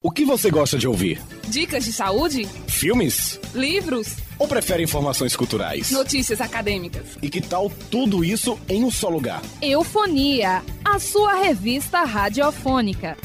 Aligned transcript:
O 0.00 0.12
que 0.12 0.24
você 0.24 0.48
gosta 0.48 0.78
de 0.78 0.86
ouvir? 0.86 1.20
Dicas 1.48 1.84
de 1.84 1.92
saúde? 1.92 2.44
Filmes? 2.68 3.40
Livros? 3.52 4.14
Ou 4.38 4.46
prefere 4.46 4.80
informações 4.80 5.34
culturais? 5.34 5.90
Notícias 5.90 6.40
acadêmicas? 6.40 7.18
E 7.20 7.28
que 7.28 7.40
tal 7.40 7.68
tudo 7.90 8.24
isso 8.24 8.56
em 8.68 8.84
um 8.84 8.92
só 8.92 9.08
lugar? 9.08 9.42
Eufonia, 9.60 10.62
a 10.84 11.00
sua 11.00 11.34
revista 11.42 12.04
radiofônica. 12.04 13.16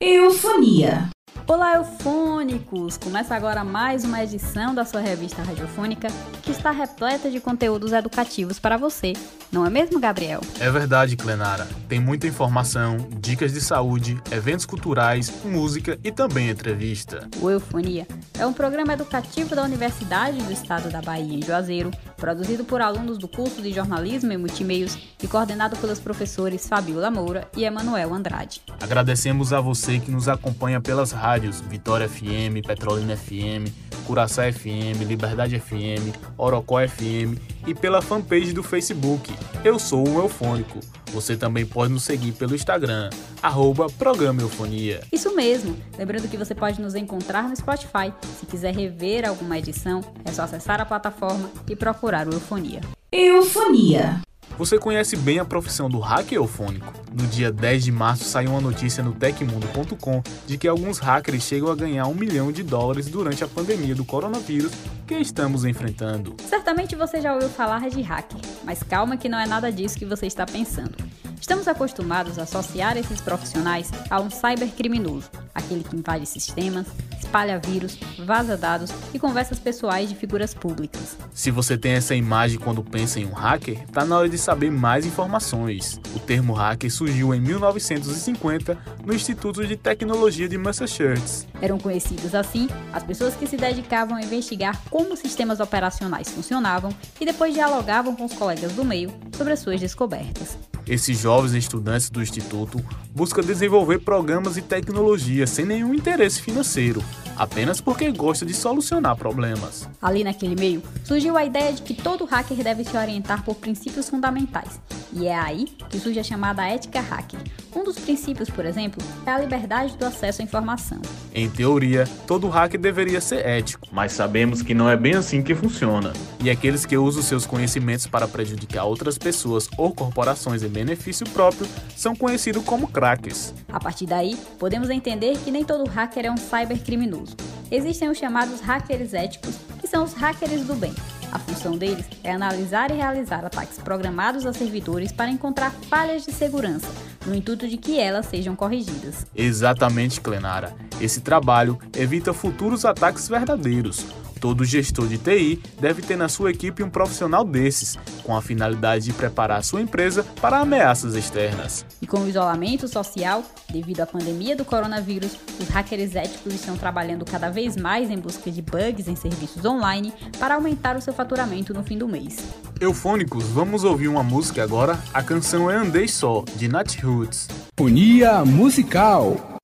Eufonia. 0.00 1.08
Olá, 1.46 1.76
eufônicos! 1.76 2.96
Começa 2.96 3.36
agora 3.36 3.62
mais 3.62 4.04
uma 4.04 4.24
edição 4.24 4.74
da 4.74 4.84
sua 4.84 5.00
revista 5.00 5.40
radiofônica 5.42 6.08
que 6.50 6.56
está 6.56 6.72
repleta 6.72 7.30
de 7.30 7.38
conteúdos 7.38 7.92
educativos 7.92 8.58
para 8.58 8.76
você. 8.76 9.12
Não 9.52 9.64
é 9.64 9.70
mesmo, 9.70 10.00
Gabriel? 10.00 10.40
É 10.58 10.68
verdade, 10.68 11.16
Clenara. 11.16 11.66
Tem 11.88 12.00
muita 12.00 12.26
informação, 12.26 12.96
dicas 13.20 13.52
de 13.52 13.60
saúde, 13.60 14.20
eventos 14.32 14.66
culturais, 14.66 15.32
música 15.44 15.96
e 16.02 16.10
também 16.10 16.50
entrevista. 16.50 17.28
O 17.40 17.48
Eufonia 17.48 18.04
é 18.36 18.44
um 18.44 18.52
programa 18.52 18.94
educativo 18.94 19.54
da 19.54 19.62
Universidade 19.62 20.42
do 20.42 20.52
Estado 20.52 20.90
da 20.90 21.00
Bahia, 21.00 21.38
em 21.38 21.42
Juazeiro, 21.42 21.92
produzido 22.16 22.64
por 22.64 22.80
alunos 22.80 23.16
do 23.16 23.28
curso 23.28 23.62
de 23.62 23.72
jornalismo 23.72 24.32
e 24.32 24.36
multimeios 24.36 24.98
e 25.22 25.28
coordenado 25.28 25.76
pelos 25.76 26.00
professores 26.00 26.66
Fabiola 26.66 27.12
Moura 27.12 27.48
e 27.56 27.64
Emanuel 27.64 28.12
Andrade. 28.12 28.60
Agradecemos 28.80 29.52
a 29.52 29.60
você 29.60 30.00
que 30.00 30.10
nos 30.10 30.28
acompanha 30.28 30.80
pelas 30.80 31.12
rádios 31.12 31.60
Vitória 31.60 32.08
FM, 32.08 32.66
Petrolina 32.66 33.16
FM, 33.16 33.70
Curaçá 34.06 34.50
FM, 34.52 35.02
Liberdade 35.06 35.58
FM, 35.60 36.16
Orocó 36.40 36.76
FM 36.86 37.38
e 37.66 37.74
pela 37.74 38.00
fanpage 38.00 38.52
do 38.52 38.62
Facebook. 38.62 39.32
Eu 39.64 39.78
sou 39.78 40.08
o 40.08 40.20
Eufônico. 40.20 40.80
Você 41.12 41.36
também 41.36 41.66
pode 41.66 41.92
nos 41.92 42.04
seguir 42.04 42.32
pelo 42.32 42.54
Instagram, 42.54 43.10
arroba 43.42 43.88
Programa 43.88 44.40
Eufonia. 44.40 45.00
Isso 45.12 45.34
mesmo! 45.34 45.76
Lembrando 45.98 46.28
que 46.28 46.36
você 46.36 46.54
pode 46.54 46.80
nos 46.80 46.94
encontrar 46.94 47.48
no 47.48 47.56
Spotify. 47.56 48.12
Se 48.38 48.46
quiser 48.46 48.74
rever 48.74 49.28
alguma 49.28 49.58
edição, 49.58 50.00
é 50.24 50.32
só 50.32 50.42
acessar 50.42 50.80
a 50.80 50.86
plataforma 50.86 51.50
e 51.68 51.74
procurar 51.74 52.28
o 52.28 52.32
Eufonia. 52.32 52.80
Eufonia. 53.12 54.20
Você 54.58 54.78
conhece 54.78 55.16
bem 55.16 55.38
a 55.38 55.44
profissão 55.44 55.88
do 55.88 55.98
hacker 55.98 56.36
eufônico? 56.36 56.92
No 57.12 57.26
dia 57.26 57.50
10 57.50 57.84
de 57.84 57.92
março 57.92 58.24
saiu 58.24 58.50
uma 58.50 58.60
notícia 58.60 59.02
no 59.02 59.12
tecmundo.com 59.12 60.22
de 60.46 60.58
que 60.58 60.68
alguns 60.68 60.98
hackers 60.98 61.42
chegam 61.42 61.70
a 61.70 61.74
ganhar 61.74 62.06
um 62.06 62.14
milhão 62.14 62.52
de 62.52 62.62
dólares 62.62 63.08
durante 63.08 63.42
a 63.42 63.48
pandemia 63.48 63.94
do 63.94 64.04
coronavírus 64.04 64.72
que 65.06 65.14
estamos 65.14 65.64
enfrentando. 65.64 66.36
Certamente 66.46 66.94
você 66.94 67.20
já 67.20 67.34
ouviu 67.34 67.48
falar 67.48 67.88
de 67.88 68.02
hacker, 68.02 68.40
mas 68.64 68.82
calma 68.82 69.16
que 69.16 69.28
não 69.28 69.38
é 69.38 69.46
nada 69.46 69.72
disso 69.72 69.98
que 69.98 70.04
você 70.04 70.26
está 70.26 70.44
pensando. 70.44 70.94
Estamos 71.40 71.66
acostumados 71.66 72.38
a 72.38 72.42
associar 72.42 72.96
esses 72.98 73.20
profissionais 73.20 73.90
a 74.10 74.20
um 74.20 74.28
cybercriminoso, 74.30 75.30
aquele 75.54 75.82
que 75.82 75.96
invade 75.96 76.26
sistemas, 76.26 76.86
espalha 77.18 77.58
vírus, 77.58 77.98
vaza 78.24 78.56
dados 78.56 78.90
e 79.14 79.18
conversas 79.18 79.58
pessoais 79.58 80.10
de 80.10 80.14
figuras 80.14 80.52
públicas. 80.52 81.16
Se 81.32 81.50
você 81.50 81.78
tem 81.78 81.92
essa 81.92 82.14
imagem 82.14 82.58
quando 82.58 82.84
pensa 82.84 83.18
em 83.18 83.24
um 83.24 83.32
hacker, 83.32 83.86
tá 83.88 84.04
na 84.04 84.18
hora 84.18 84.28
de 84.28 84.36
saber 84.36 84.70
mais 84.70 85.06
informações. 85.06 85.98
O 86.14 86.18
termo 86.18 86.52
hacker 86.52 86.92
surgiu 86.92 87.34
em 87.34 87.40
1950 87.40 88.76
no 89.04 89.14
Instituto 89.14 89.66
de 89.66 89.76
Tecnologia 89.76 90.48
de 90.48 90.58
Massachusetts. 90.58 91.46
Eram 91.62 91.78
conhecidos 91.78 92.34
assim 92.34 92.68
as 92.92 93.02
pessoas 93.02 93.34
que 93.34 93.46
se 93.46 93.56
dedicavam 93.56 94.16
a 94.16 94.22
investigar 94.22 94.78
como 94.90 95.16
sistemas 95.16 95.58
operacionais 95.58 96.28
funcionavam 96.28 96.94
e 97.18 97.24
depois 97.24 97.54
dialogavam 97.54 98.14
com 98.14 98.26
os 98.26 98.34
colegas 98.34 98.72
do 98.72 98.84
meio 98.84 99.10
sobre 99.36 99.54
as 99.54 99.60
suas 99.60 99.80
descobertas. 99.80 100.69
Esses 100.90 101.20
jovens 101.20 101.54
estudantes 101.54 102.10
do 102.10 102.20
Instituto 102.20 102.84
buscam 103.14 103.42
desenvolver 103.42 104.00
programas 104.00 104.56
e 104.56 104.60
tecnologias 104.60 105.48
sem 105.48 105.64
nenhum 105.64 105.94
interesse 105.94 106.42
financeiro, 106.42 107.00
apenas 107.36 107.80
porque 107.80 108.10
gosta 108.10 108.44
de 108.44 108.52
solucionar 108.52 109.14
problemas. 109.14 109.88
Ali 110.02 110.24
naquele 110.24 110.56
meio, 110.56 110.82
surgiu 111.04 111.36
a 111.36 111.44
ideia 111.44 111.72
de 111.72 111.82
que 111.82 111.94
todo 111.94 112.24
hacker 112.24 112.56
deve 112.64 112.82
se 112.82 112.96
orientar 112.96 113.44
por 113.44 113.54
princípios 113.54 114.10
fundamentais, 114.10 114.80
e 115.12 115.28
é 115.28 115.38
aí 115.38 115.66
que 115.88 116.00
surge 116.00 116.18
a 116.18 116.24
chamada 116.24 116.66
ética 116.66 117.00
hacker. 117.00 117.38
Um 117.74 117.84
dos 117.84 117.98
princípios, 117.98 118.50
por 118.50 118.66
exemplo, 118.66 119.00
é 119.24 119.30
a 119.30 119.38
liberdade 119.38 119.96
do 119.96 120.04
acesso 120.04 120.42
à 120.42 120.44
informação. 120.44 121.00
Em 121.32 121.48
teoria, 121.48 122.04
todo 122.26 122.48
hacker 122.48 122.80
deveria 122.80 123.20
ser 123.20 123.46
ético, 123.46 123.86
mas 123.92 124.12
sabemos 124.12 124.60
que 124.60 124.74
não 124.74 124.88
é 124.90 124.96
bem 124.96 125.14
assim 125.14 125.40
que 125.40 125.54
funciona. 125.54 126.12
E 126.42 126.50
aqueles 126.50 126.84
que 126.84 126.96
usam 126.96 127.22
seus 127.22 127.46
conhecimentos 127.46 128.08
para 128.08 128.26
prejudicar 128.26 128.84
outras 128.84 129.16
pessoas 129.16 129.68
ou 129.78 129.94
corporações 129.94 130.62
em 130.64 130.68
benefício 130.68 131.28
próprio 131.30 131.66
são 131.96 132.16
conhecidos 132.16 132.64
como 132.64 132.88
crackers. 132.88 133.54
A 133.68 133.78
partir 133.78 134.06
daí, 134.06 134.36
podemos 134.58 134.90
entender 134.90 135.38
que 135.38 135.50
nem 135.50 135.64
todo 135.64 135.88
hacker 135.88 136.26
é 136.26 136.30
um 136.30 136.36
cybercriminoso. 136.36 137.36
Existem 137.70 138.08
os 138.08 138.18
chamados 138.18 138.60
hackers 138.60 139.14
éticos, 139.14 139.54
que 139.80 139.86
são 139.86 140.02
os 140.02 140.12
hackers 140.14 140.64
do 140.64 140.74
bem. 140.74 140.92
A 141.32 141.38
função 141.38 141.76
deles 141.76 142.06
é 142.24 142.32
analisar 142.32 142.90
e 142.90 142.94
realizar 142.94 143.44
ataques 143.44 143.78
programados 143.78 144.44
a 144.46 144.52
servidores 144.52 145.12
para 145.12 145.30
encontrar 145.30 145.70
falhas 145.88 146.24
de 146.24 146.32
segurança, 146.32 146.88
no 147.26 147.34
intuito 147.34 147.68
de 147.68 147.76
que 147.76 147.98
elas 147.98 148.26
sejam 148.26 148.56
corrigidas. 148.56 149.26
Exatamente, 149.34 150.20
Clenara. 150.20 150.74
Esse 151.00 151.20
trabalho 151.20 151.78
evita 151.96 152.32
futuros 152.32 152.84
ataques 152.84 153.28
verdadeiros. 153.28 154.04
Todo 154.40 154.64
gestor 154.64 155.06
de 155.06 155.18
TI 155.18 155.62
deve 155.78 156.00
ter 156.00 156.16
na 156.16 156.26
sua 156.26 156.50
equipe 156.50 156.82
um 156.82 156.88
profissional 156.88 157.44
desses, 157.44 157.98
com 158.24 158.34
a 158.34 158.40
finalidade 158.40 159.04
de 159.04 159.12
preparar 159.12 159.62
sua 159.62 159.82
empresa 159.82 160.24
para 160.40 160.58
ameaças 160.58 161.14
externas. 161.14 161.84
E 162.00 162.06
com 162.06 162.20
o 162.20 162.28
isolamento 162.28 162.88
social, 162.88 163.44
devido 163.70 164.00
à 164.00 164.06
pandemia 164.06 164.56
do 164.56 164.64
coronavírus, 164.64 165.36
os 165.60 165.68
hackers 165.68 166.16
éticos 166.16 166.54
estão 166.54 166.76
trabalhando 166.76 167.24
cada 167.26 167.50
vez 167.50 167.76
mais 167.76 168.10
em 168.10 168.16
busca 168.16 168.50
de 168.50 168.62
bugs 168.62 169.06
em 169.06 169.14
serviços 169.14 169.62
online 169.66 170.12
para 170.38 170.54
aumentar 170.54 170.96
o 170.96 171.02
seu 171.02 171.12
faturamento 171.12 171.74
no 171.74 171.84
fim 171.84 171.98
do 171.98 172.08
mês. 172.08 172.38
Eufônicos, 172.80 173.44
vamos 173.44 173.84
ouvir 173.84 174.08
uma 174.08 174.22
música 174.22 174.62
agora. 174.62 174.98
A 175.12 175.22
canção 175.22 175.70
é 175.70 175.76
Andei 175.76 176.08
Só, 176.08 176.42
de 176.56 176.66
Nat 176.66 176.98
Roots. 177.02 177.46
Unia 177.78 178.42
Musical. 178.42 179.59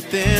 something 0.00 0.37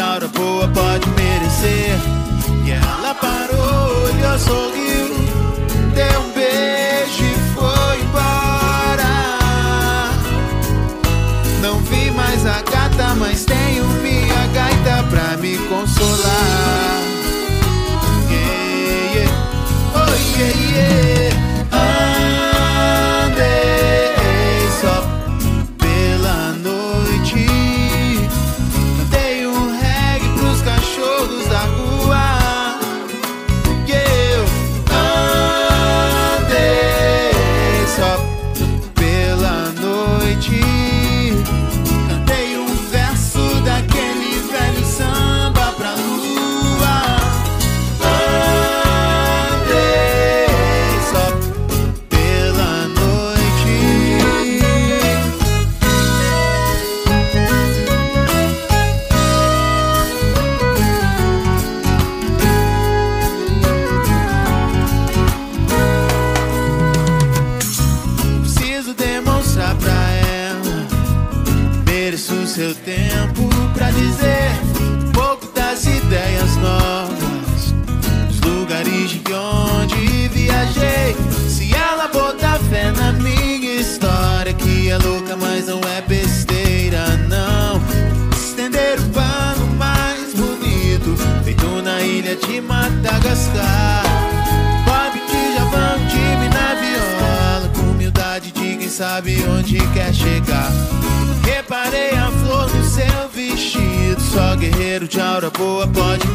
guerreiro 0.00 0.02
de 0.02 0.02
aura 0.02 0.28
boa 0.28 0.66
pode 0.68 1.06
merecer. 1.10 1.98
E 2.66 2.72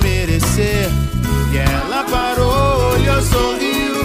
merecer. 0.06 0.90
E 1.52 1.58
ela 1.58 2.04
parou, 2.04 2.94
olhou, 2.94 3.22
sorriu, 3.22 3.96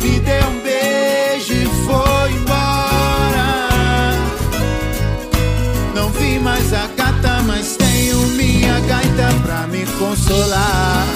me 0.00 0.20
deu 0.20 0.46
um 0.48 0.60
beijo 0.60 1.52
e 1.52 1.66
foi 1.84 2.32
embora. 2.38 3.48
Não 5.94 6.08
vi 6.10 6.38
mais 6.38 6.72
a 6.72 6.86
gata, 6.96 7.42
mas 7.46 7.76
tenho 7.76 8.18
minha 8.28 8.78
gaita 8.80 9.28
pra 9.42 9.66
me 9.66 9.84
consolar. 9.98 11.06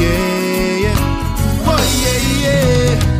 Yeah, 0.00 0.80
yeah. 0.80 0.98
Oh, 1.66 1.82
yeah, 2.02 2.20
yeah. 2.42 3.17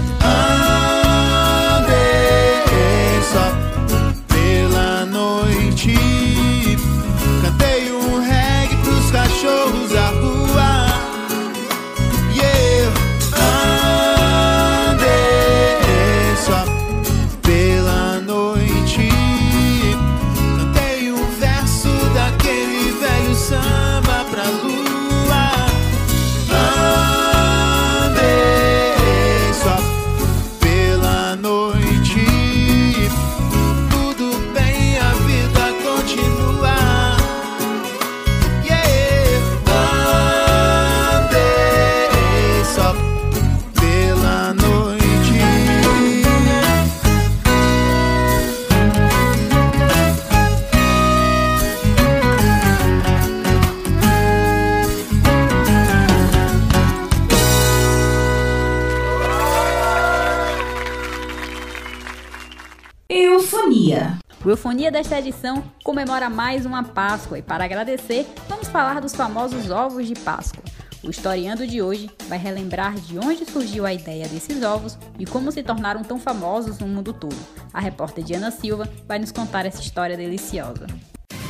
Eufonia 64.89 64.91
desta 64.91 65.19
edição 65.19 65.63
comemora 65.85 66.31
mais 66.31 66.65
uma 66.65 66.83
Páscoa 66.83 67.39
e 67.39 67.43
para 67.43 67.65
agradecer, 67.65 68.27
vamos 68.49 68.69
falar 68.69 69.01
dos 69.01 69.15
famosos 69.15 69.71
ovos 69.71 70.07
de 70.07 70.15
Páscoa. 70.15 70.63
O 71.05 71.11
historiando 71.11 71.67
de 71.67 71.83
hoje 71.83 72.11
vai 72.27 72.39
relembrar 72.39 72.95
de 72.95 73.19
onde 73.19 73.45
surgiu 73.45 73.85
a 73.85 73.93
ideia 73.93 74.27
desses 74.27 74.63
ovos 74.63 74.99
e 75.19 75.27
como 75.27 75.53
se 75.53 75.63
tornaram 75.63 76.03
tão 76.03 76.19
famosos 76.19 76.79
no 76.79 76.87
mundo 76.87 77.13
todo. 77.13 77.37
A 77.73 77.81
repórter 77.81 78.25
Diana 78.25 78.51
Silva 78.51 78.89
vai 79.07 79.19
nos 79.19 79.31
contar 79.31 79.67
essa 79.67 79.83
história 79.83 80.17
deliciosa. 80.17 80.87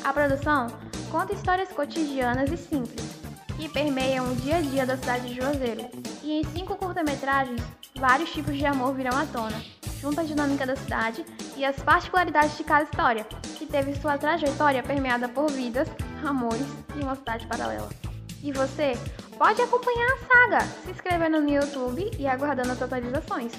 A 0.04 0.12
produção 0.12 0.66
conta 1.10 1.32
histórias 1.32 1.68
cotidianas 1.70 2.50
e 2.50 2.56
simples, 2.56 3.22
que 3.56 3.68
permeiam 3.68 4.32
o 4.32 4.36
dia 4.36 4.56
a 4.56 4.60
dia 4.60 4.86
da 4.86 4.96
cidade 4.96 5.28
de 5.28 5.34
Juazeiro, 5.34 5.88
e 6.22 6.40
em 6.40 6.44
cinco 6.44 6.76
curta-metragens, 6.76 7.62
vários 7.96 8.32
tipos 8.32 8.56
de 8.56 8.66
amor 8.66 8.94
virão 8.94 9.16
à 9.16 9.24
tona, 9.26 9.62
junto 10.00 10.20
à 10.20 10.24
dinâmica 10.24 10.66
da 10.66 10.74
cidade 10.74 11.24
e 11.56 11.64
as 11.64 11.76
particularidades 11.76 12.56
de 12.56 12.64
cada 12.64 12.84
história, 12.84 13.24
que 13.56 13.66
teve 13.66 13.94
sua 14.00 14.18
trajetória 14.18 14.82
permeada 14.82 15.28
por 15.28 15.50
vidas, 15.50 15.88
amores 16.24 16.66
e 16.96 17.02
uma 17.02 17.14
cidade 17.14 17.46
paralela. 17.46 18.01
E 18.42 18.50
você 18.50 18.98
pode 19.38 19.62
acompanhar 19.62 20.12
a 20.12 20.18
saga 20.18 20.60
se 20.84 20.90
inscrevendo 20.90 21.40
no 21.40 21.48
YouTube 21.48 22.10
e 22.18 22.26
aguardando 22.26 22.72
as 22.72 22.82
atualizações. 22.82 23.52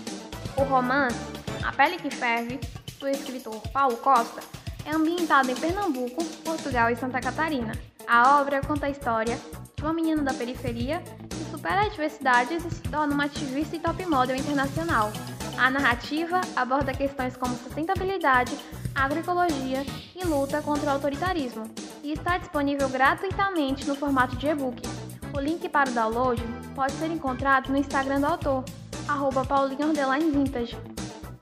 O 0.58 0.64
romance 0.64 1.18
A 1.64 1.72
Pele 1.72 1.98
que 1.98 2.10
Ferve, 2.10 2.60
do 3.00 3.08
escritor 3.08 3.62
Paulo 3.70 3.96
Costa, 3.98 4.42
é 4.86 4.92
ambientado 4.94 5.50
em 5.50 5.56
Pernambuco, 5.56 6.24
Portugal 6.44 6.90
e 6.90 6.96
Santa 6.98 7.22
Catarina. 7.22 7.72
A 8.06 8.42
obra 8.42 8.62
conta 8.62 8.88
a 8.88 8.90
história 8.90 9.40
de 9.76 9.82
uma 9.82 9.94
menina 9.94 10.22
da 10.22 10.34
periferia 10.34 11.02
que 11.30 11.50
supera 11.50 11.86
adversidades 11.86 12.66
e 12.66 12.70
se 12.70 12.82
torna 12.82 13.14
uma 13.14 13.26
ativista 13.26 13.78
e 13.78 13.80
top 13.80 14.06
model 14.06 14.36
internacional. 14.36 15.12
A 15.58 15.70
narrativa 15.70 16.42
aborda 16.56 16.94
questões 16.94 17.38
como 17.38 17.56
sustentabilidade, 17.56 18.58
agroecologia 18.94 19.86
e 20.14 20.26
luta 20.26 20.62
contra 20.62 20.90
o 20.90 20.94
autoritarismo, 20.94 21.64
e 22.04 22.12
está 22.12 22.38
disponível 22.38 22.90
gratuitamente 22.90 23.88
no 23.88 23.96
formato 23.96 24.36
de 24.36 24.48
e-book. 24.48 24.82
O 25.36 25.40
link 25.40 25.68
para 25.70 25.90
o 25.90 25.94
download 25.94 26.44
pode 26.76 26.92
ser 26.94 27.10
encontrado 27.10 27.72
no 27.72 27.78
Instagram 27.78 28.20
do 28.20 28.28
autor, 28.28 28.64
arroba 29.08 29.44
Vintage. 29.44 30.78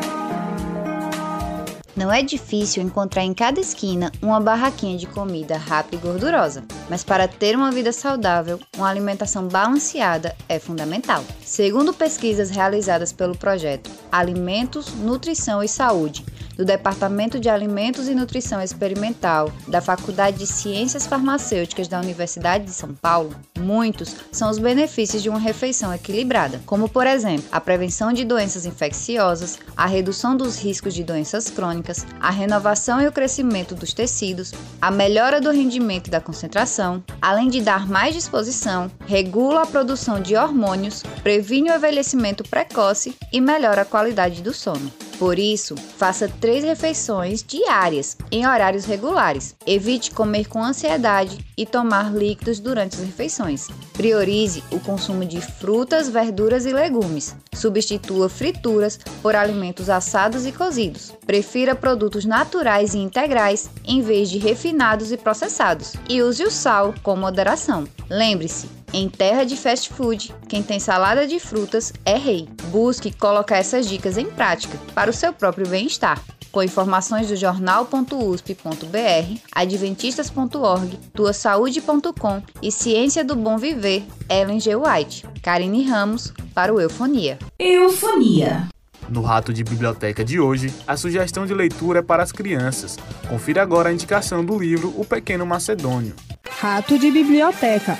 Não 1.96 2.12
é 2.12 2.22
difícil 2.22 2.82
encontrar 2.82 3.24
em 3.24 3.34
cada 3.34 3.60
esquina 3.60 4.12
uma 4.22 4.40
barraquinha 4.40 4.96
de 4.96 5.06
comida 5.06 5.56
rápida 5.56 5.96
e 5.96 5.98
gordurosa, 5.98 6.64
mas 6.88 7.02
para 7.02 7.26
ter 7.26 7.56
uma 7.56 7.72
vida 7.72 7.92
saudável, 7.92 8.60
uma 8.76 8.88
alimentação 8.88 9.48
balanceada 9.48 10.36
é 10.48 10.58
fundamental. 10.58 11.24
Segundo 11.44 11.92
pesquisas 11.92 12.50
realizadas 12.50 13.12
pelo 13.12 13.36
projeto 13.36 13.90
Alimentos, 14.10 14.94
Nutrição 14.94 15.62
e 15.62 15.68
Saúde, 15.68 16.24
do 16.60 16.64
Departamento 16.66 17.40
de 17.40 17.48
Alimentos 17.48 18.06
e 18.06 18.14
Nutrição 18.14 18.60
Experimental 18.60 19.50
da 19.66 19.80
Faculdade 19.80 20.36
de 20.36 20.46
Ciências 20.46 21.06
Farmacêuticas 21.06 21.88
da 21.88 21.98
Universidade 21.98 22.66
de 22.66 22.70
São 22.70 22.92
Paulo, 22.92 23.34
muitos 23.58 24.14
são 24.30 24.50
os 24.50 24.58
benefícios 24.58 25.22
de 25.22 25.30
uma 25.30 25.38
refeição 25.38 25.94
equilibrada, 25.94 26.60
como 26.66 26.86
por 26.86 27.06
exemplo, 27.06 27.46
a 27.50 27.62
prevenção 27.62 28.12
de 28.12 28.26
doenças 28.26 28.66
infecciosas, 28.66 29.58
a 29.74 29.86
redução 29.86 30.36
dos 30.36 30.58
riscos 30.58 30.92
de 30.92 31.02
doenças 31.02 31.48
crônicas, 31.48 32.06
a 32.20 32.30
renovação 32.30 33.00
e 33.00 33.08
o 33.08 33.12
crescimento 33.12 33.74
dos 33.74 33.94
tecidos, 33.94 34.52
a 34.82 34.90
melhora 34.90 35.40
do 35.40 35.50
rendimento 35.50 36.08
e 36.08 36.10
da 36.10 36.20
concentração, 36.20 37.02
além 37.22 37.48
de 37.48 37.62
dar 37.62 37.88
mais 37.88 38.14
disposição, 38.14 38.90
regula 39.06 39.62
a 39.62 39.66
produção 39.66 40.20
de 40.20 40.36
hormônios, 40.36 41.02
previne 41.22 41.70
o 41.70 41.74
envelhecimento 41.74 42.44
precoce 42.44 43.16
e 43.32 43.40
melhora 43.40 43.80
a 43.80 43.86
qualidade 43.86 44.42
do 44.42 44.52
sono. 44.52 45.09
Por 45.20 45.38
isso, 45.38 45.76
faça 45.76 46.32
três 46.40 46.64
refeições 46.64 47.44
diárias, 47.46 48.16
em 48.32 48.46
horários 48.46 48.86
regulares. 48.86 49.54
Evite 49.66 50.12
comer 50.12 50.48
com 50.48 50.64
ansiedade 50.64 51.44
e 51.58 51.66
tomar 51.66 52.10
líquidos 52.10 52.58
durante 52.58 52.96
as 52.96 53.02
refeições. 53.02 53.68
Priorize 53.92 54.64
o 54.70 54.80
consumo 54.80 55.26
de 55.26 55.38
frutas, 55.42 56.08
verduras 56.08 56.64
e 56.64 56.72
legumes. 56.72 57.36
Substitua 57.52 58.30
frituras 58.30 58.98
por 59.20 59.36
alimentos 59.36 59.90
assados 59.90 60.46
e 60.46 60.52
cozidos. 60.52 61.12
Prefira 61.26 61.74
produtos 61.74 62.24
naturais 62.24 62.94
e 62.94 62.98
integrais 62.98 63.68
em 63.84 64.00
vez 64.00 64.30
de 64.30 64.38
refinados 64.38 65.12
e 65.12 65.18
processados. 65.18 65.92
E 66.08 66.22
use 66.22 66.42
o 66.44 66.50
sal 66.50 66.94
com 67.02 67.14
moderação. 67.14 67.84
Lembre-se, 68.08 68.79
em 68.92 69.08
terra 69.08 69.44
de 69.44 69.56
fast 69.56 69.88
food, 69.90 70.34
quem 70.48 70.62
tem 70.62 70.80
salada 70.80 71.26
de 71.26 71.38
frutas 71.38 71.92
é 72.04 72.16
rei. 72.16 72.48
Busque 72.70 73.12
colocar 73.12 73.56
essas 73.56 73.88
dicas 73.88 74.18
em 74.18 74.26
prática 74.26 74.78
para 74.94 75.10
o 75.10 75.14
seu 75.14 75.32
próprio 75.32 75.68
bem-estar. 75.68 76.20
Com 76.50 76.62
informações 76.62 77.28
do 77.28 77.36
jornal.usp.br, 77.36 79.40
adventistas.org, 79.52 80.98
tuasaude.com 81.14 82.42
e 82.60 82.72
Ciência 82.72 83.24
do 83.24 83.36
Bom 83.36 83.56
Viver, 83.56 84.02
Ellen 84.28 84.58
G. 84.58 84.74
White. 84.74 85.24
Karine 85.40 85.84
Ramos, 85.84 86.32
para 86.52 86.74
o 86.74 86.80
Eufonia. 86.80 87.38
Eufonia. 87.56 88.68
No 89.08 89.22
Rato 89.22 89.52
de 89.52 89.62
Biblioteca 89.62 90.24
de 90.24 90.40
hoje, 90.40 90.74
a 90.86 90.96
sugestão 90.96 91.46
de 91.46 91.54
leitura 91.54 92.00
é 92.00 92.02
para 92.02 92.24
as 92.24 92.32
crianças. 92.32 92.96
Confira 93.28 93.62
agora 93.62 93.88
a 93.88 93.92
indicação 93.92 94.44
do 94.44 94.58
livro 94.58 94.92
O 94.96 95.04
Pequeno 95.04 95.46
Macedônio. 95.46 96.14
Rato 96.58 96.98
de 96.98 97.12
Biblioteca 97.12 97.96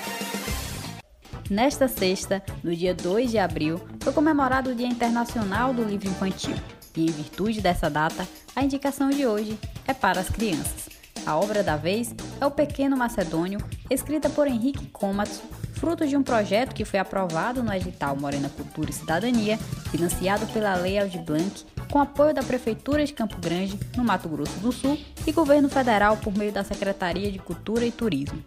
Nesta 1.50 1.88
sexta, 1.88 2.40
no 2.62 2.72
dia 2.76 2.94
2 2.94 3.32
de 3.32 3.36
abril, 3.36 3.80
foi 3.98 4.12
comemorado 4.12 4.70
o 4.70 4.74
Dia 4.74 4.86
Internacional 4.86 5.74
do 5.74 5.82
Livro 5.82 6.08
Infantil. 6.08 6.54
E 6.96 7.06
em 7.06 7.10
virtude 7.10 7.60
dessa 7.60 7.90
data, 7.90 8.24
a 8.54 8.62
indicação 8.62 9.10
de 9.10 9.26
hoje 9.26 9.58
é 9.84 9.92
para 9.92 10.20
as 10.20 10.28
crianças. 10.28 10.88
A 11.26 11.36
obra 11.36 11.64
da 11.64 11.76
vez 11.76 12.14
é 12.40 12.46
O 12.46 12.52
Pequeno 12.52 12.96
Macedônio, 12.96 13.58
escrita 13.90 14.30
por 14.30 14.46
Henrique 14.46 14.86
Komatsu, 14.86 15.42
fruto 15.72 16.06
de 16.06 16.16
um 16.16 16.22
projeto 16.22 16.72
que 16.72 16.84
foi 16.84 17.00
aprovado 17.00 17.64
no 17.64 17.74
edital 17.74 18.14
Morena 18.14 18.48
Cultura 18.48 18.90
e 18.90 18.94
Cidadania, 18.94 19.58
financiado 19.90 20.46
pela 20.52 20.76
Lei 20.76 21.00
Aldir 21.00 21.22
Blanc, 21.22 21.66
com 21.90 21.98
apoio 21.98 22.32
da 22.32 22.42
Prefeitura 22.42 23.04
de 23.04 23.12
Campo 23.12 23.36
Grande, 23.40 23.78
no 23.96 24.04
Mato 24.04 24.28
Grosso 24.28 24.58
do 24.60 24.70
Sul, 24.70 24.96
e 25.26 25.32
governo 25.32 25.68
federal 25.68 26.16
por 26.16 26.36
meio 26.36 26.52
da 26.52 26.62
Secretaria 26.62 27.30
de 27.30 27.38
Cultura 27.38 27.84
e 27.84 27.90
Turismo. 27.90 28.42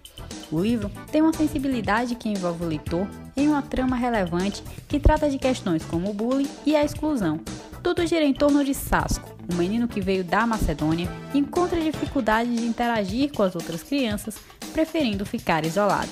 O 0.51 0.61
livro 0.61 0.89
tem 1.11 1.21
uma 1.21 1.33
sensibilidade 1.33 2.15
que 2.15 2.29
envolve 2.29 2.63
o 2.63 2.67
leitor 2.67 3.07
em 3.35 3.47
uma 3.47 3.61
trama 3.61 3.95
relevante 3.95 4.63
que 4.87 4.99
trata 4.99 5.29
de 5.29 5.37
questões 5.37 5.83
como 5.83 6.09
o 6.09 6.13
bullying 6.13 6.49
e 6.65 6.75
a 6.75 6.83
exclusão. 6.83 7.39
Tudo 7.81 8.05
gira 8.07 8.23
em 8.23 8.33
torno 8.33 8.63
de 8.63 8.73
Sasco, 8.73 9.35
um 9.51 9.55
menino 9.55 9.87
que 9.87 9.99
veio 9.99 10.23
da 10.23 10.47
Macedônia, 10.47 11.09
encontra 11.33 11.81
dificuldade 11.81 12.55
de 12.55 12.65
interagir 12.65 13.31
com 13.33 13.43
as 13.43 13.55
outras 13.55 13.83
crianças, 13.83 14.37
preferindo 14.71 15.25
ficar 15.25 15.65
isolado. 15.65 16.11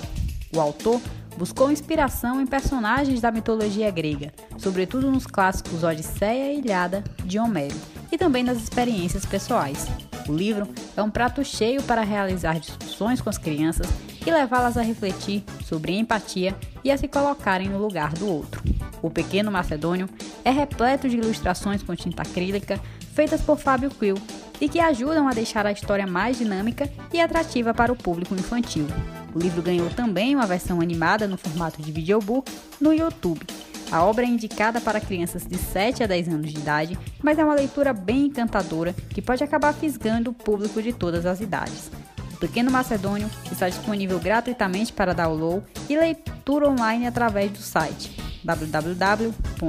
O 0.53 0.59
autor 0.59 0.99
buscou 1.41 1.71
inspiração 1.71 2.39
em 2.39 2.45
personagens 2.45 3.19
da 3.19 3.31
mitologia 3.31 3.89
grega, 3.89 4.31
sobretudo 4.59 5.09
nos 5.09 5.25
clássicos 5.25 5.83
Odisseia 5.83 6.53
e 6.53 6.59
Ilhada 6.59 7.03
de 7.25 7.39
Homero, 7.39 7.75
e 8.11 8.17
também 8.17 8.43
nas 8.43 8.59
experiências 8.59 9.25
pessoais. 9.25 9.87
O 10.29 10.33
livro 10.33 10.67
é 10.95 11.01
um 11.01 11.09
prato 11.09 11.43
cheio 11.43 11.81
para 11.81 12.03
realizar 12.03 12.59
discussões 12.59 13.21
com 13.21 13.29
as 13.31 13.39
crianças 13.39 13.87
e 14.23 14.29
levá-las 14.29 14.77
a 14.77 14.83
refletir 14.83 15.43
sobre 15.65 15.97
empatia 15.97 16.55
e 16.83 16.91
a 16.91 16.97
se 16.97 17.07
colocarem 17.07 17.69
no 17.69 17.79
lugar 17.79 18.13
do 18.13 18.27
outro. 18.27 18.61
O 19.01 19.09
Pequeno 19.09 19.51
Macedônio 19.51 20.07
é 20.45 20.51
repleto 20.51 21.09
de 21.09 21.17
ilustrações 21.17 21.81
com 21.81 21.95
tinta 21.95 22.21
acrílica 22.21 22.79
feitas 23.15 23.41
por 23.41 23.57
Fábio 23.57 23.89
Quill 23.89 24.15
e 24.61 24.69
que 24.69 24.79
ajudam 24.79 25.27
a 25.27 25.33
deixar 25.33 25.65
a 25.65 25.71
história 25.71 26.05
mais 26.05 26.37
dinâmica 26.37 26.87
e 27.11 27.19
atrativa 27.19 27.73
para 27.73 27.91
o 27.91 27.95
público 27.95 28.35
infantil. 28.35 28.85
O 29.33 29.39
livro 29.39 29.61
ganhou 29.61 29.89
também 29.89 30.35
uma 30.35 30.45
versão 30.45 30.81
animada 30.81 31.27
no 31.27 31.37
formato 31.37 31.81
de 31.81 31.91
videobook 31.91 32.51
no 32.79 32.93
YouTube. 32.93 33.45
A 33.91 34.03
obra 34.03 34.23
é 34.23 34.27
indicada 34.27 34.79
para 34.79 35.01
crianças 35.01 35.45
de 35.45 35.57
7 35.57 36.03
a 36.03 36.07
10 36.07 36.29
anos 36.29 36.51
de 36.51 36.57
idade, 36.57 36.97
mas 37.21 37.37
é 37.37 37.43
uma 37.43 37.53
leitura 37.53 37.91
bem 37.91 38.27
encantadora 38.27 38.95
que 39.09 39.21
pode 39.21 39.43
acabar 39.43 39.73
fisgando 39.73 40.31
o 40.31 40.33
público 40.33 40.81
de 40.81 40.93
todas 40.93 41.25
as 41.25 41.41
idades. 41.41 41.91
O 42.33 42.37
Pequeno 42.37 42.71
Macedônio 42.71 43.29
está 43.51 43.67
disponível 43.67 44.17
gratuitamente 44.17 44.93
para 44.93 45.13
download 45.13 45.65
e 45.89 45.97
leitura 45.97 46.69
online 46.69 47.05
através 47.05 47.51
do 47.51 47.59
site 47.59 48.17
www.bit.ly 48.43 49.61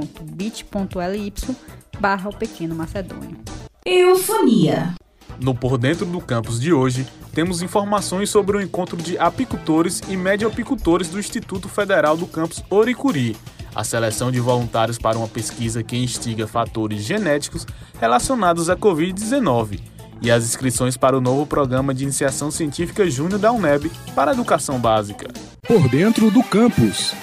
barra 1.99 2.29
o 2.29 2.35
Pequeno 2.35 2.73
Macedônio. 2.73 3.37
Eufonia. 3.85 4.95
No 5.39 5.55
Por 5.55 5.77
Dentro 5.77 6.05
do 6.05 6.21
Campus 6.21 6.59
de 6.59 6.73
hoje, 6.73 7.07
temos 7.33 7.61
informações 7.61 8.29
sobre 8.29 8.57
o 8.57 8.61
encontro 8.61 8.97
de 8.97 9.17
apicultores 9.17 10.01
e 10.07 10.15
médio-apicultores 10.15 11.09
do 11.09 11.19
Instituto 11.19 11.67
Federal 11.67 12.15
do 12.15 12.27
Campus 12.27 12.63
Oricuri, 12.69 13.35
a 13.75 13.83
seleção 13.83 14.31
de 14.31 14.39
voluntários 14.39 14.97
para 14.97 15.17
uma 15.17 15.27
pesquisa 15.27 15.83
que 15.83 15.97
instiga 15.97 16.45
fatores 16.45 17.03
genéticos 17.03 17.65
relacionados 17.99 18.69
à 18.69 18.75
Covid-19 18.75 19.79
e 20.21 20.31
as 20.31 20.43
inscrições 20.43 20.95
para 20.95 21.17
o 21.17 21.21
novo 21.21 21.45
programa 21.45 21.93
de 21.93 22.03
iniciação 22.03 22.49
científica 22.49 23.09
júnior 23.09 23.39
da 23.39 23.51
UNEB 23.51 23.91
para 24.15 24.31
educação 24.31 24.79
básica. 24.79 25.27
Por 25.67 25.89
Dentro 25.89 26.29
do 26.29 26.43
Campus. 26.43 27.13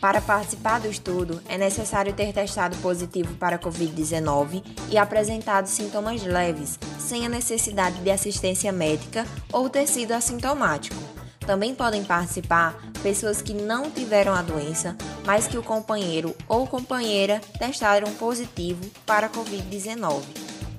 Para 0.00 0.20
participar 0.20 0.80
do 0.80 0.88
estudo, 0.88 1.42
é 1.48 1.58
necessário 1.58 2.12
ter 2.12 2.32
testado 2.32 2.76
positivo 2.78 3.34
para 3.34 3.56
a 3.56 3.58
Covid-19 3.58 4.62
e 4.90 4.96
apresentado 4.96 5.66
sintomas 5.66 6.22
leves, 6.22 6.78
sem 6.98 7.26
a 7.26 7.28
necessidade 7.28 8.00
de 8.00 8.10
assistência 8.10 8.70
médica 8.70 9.26
ou 9.52 9.68
ter 9.68 9.88
sido 9.88 10.12
assintomático. 10.12 10.96
Também 11.40 11.74
podem 11.74 12.04
participar 12.04 12.78
pessoas 13.02 13.42
que 13.42 13.54
não 13.54 13.90
tiveram 13.90 14.34
a 14.34 14.42
doença, 14.42 14.94
mas 15.24 15.46
que 15.48 15.58
o 15.58 15.62
companheiro 15.62 16.34
ou 16.46 16.66
companheira 16.66 17.40
testaram 17.58 18.12
positivo 18.14 18.84
para 19.04 19.26
a 19.26 19.30
Covid-19. 19.30 20.22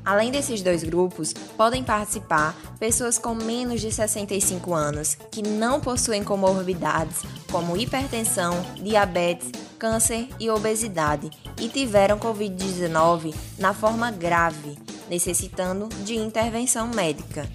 Além 0.03 0.31
desses 0.31 0.61
dois 0.61 0.83
grupos, 0.83 1.33
podem 1.33 1.83
participar 1.83 2.55
pessoas 2.79 3.17
com 3.17 3.35
menos 3.35 3.81
de 3.81 3.91
65 3.91 4.73
anos 4.73 5.15
que 5.31 5.41
não 5.41 5.79
possuem 5.79 6.23
comorbidades 6.23 7.21
como 7.51 7.77
hipertensão, 7.77 8.53
diabetes, 8.75 9.51
câncer 9.77 10.27
e 10.39 10.49
obesidade 10.49 11.29
e 11.59 11.67
tiveram 11.67 12.19
Covid-19 12.19 13.33
na 13.57 13.73
forma 13.73 14.11
grave, 14.11 14.77
necessitando 15.09 15.87
de 16.03 16.15
intervenção 16.15 16.87
médica 16.87 17.47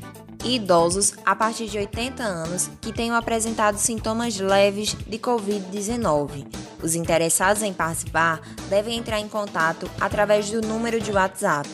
e 0.44 0.57
idosos 0.57 1.14
a 1.24 1.35
partir 1.35 1.66
de 1.66 1.78
80 1.78 2.22
anos 2.22 2.70
que 2.80 2.92
tenham 2.92 3.16
apresentado 3.16 3.78
sintomas 3.78 4.38
leves 4.38 4.94
de 5.07 5.18
Covid-19. 5.18 6.46
Os 6.83 6.94
interessados 6.94 7.62
em 7.62 7.72
participar 7.72 8.42
devem 8.68 8.98
entrar 8.98 9.18
em 9.18 9.28
contato 9.28 9.90
através 9.98 10.50
do 10.50 10.61
número 10.61 11.00
de 11.00 11.11
WhatsApp 11.11 11.68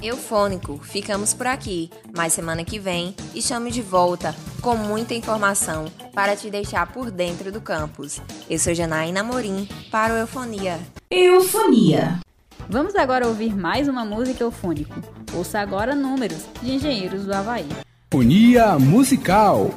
Eufônico, 0.02 0.80
ficamos 0.80 1.34
por 1.34 1.46
aqui, 1.48 1.90
mas 2.16 2.34
semana 2.34 2.64
que 2.64 2.80
vem 2.80 3.16
estamos 3.34 3.74
de 3.74 3.82
volta 3.82 4.36
com 4.62 4.76
muita 4.76 5.16
informação 5.16 5.86
para 6.14 6.36
te 6.36 6.50
deixar 6.50 6.92
por 6.92 7.10
dentro 7.10 7.50
do 7.52 7.62
campus. 7.62 8.22
Eu 8.50 8.60
sou 8.60 8.76
Janaína 8.76 9.24
Morim 9.24 9.68
para 9.92 10.14
o 10.14 10.18
Eufonia. 10.18 10.78
Eufonia. 11.10 12.20
Vamos 12.70 12.96
agora 12.96 13.26
ouvir 13.28 13.56
mais 13.56 13.88
uma 13.88 14.04
música 14.04 14.44
eufônico. 14.44 15.17
Ouça 15.38 15.60
agora 15.60 15.94
Números, 15.94 16.46
de 16.64 16.72
Engenheiros 16.72 17.26
do 17.26 17.32
Havaí. 17.32 17.68
Eufonia 18.12 18.80
musical. 18.80 19.70